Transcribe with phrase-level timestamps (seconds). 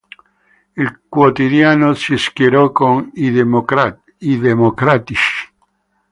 [0.77, 5.47] Il quotidiano si schierò con i democratici.